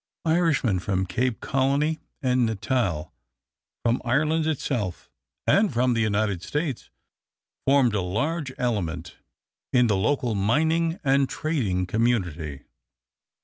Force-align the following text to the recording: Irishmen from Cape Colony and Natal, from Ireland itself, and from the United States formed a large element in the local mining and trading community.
Irishmen 0.25 0.79
from 0.79 1.05
Cape 1.05 1.41
Colony 1.41 1.99
and 2.23 2.43
Natal, 2.47 3.13
from 3.85 4.01
Ireland 4.03 4.47
itself, 4.47 5.11
and 5.45 5.71
from 5.71 5.93
the 5.93 6.01
United 6.01 6.41
States 6.41 6.89
formed 7.67 7.93
a 7.93 8.01
large 8.01 8.51
element 8.57 9.17
in 9.71 9.85
the 9.85 9.95
local 9.95 10.33
mining 10.33 10.99
and 11.03 11.29
trading 11.29 11.85
community. 11.85 12.63